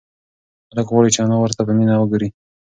[0.69, 2.29] هلک غواړي چې انا ورته په مینه وگوري.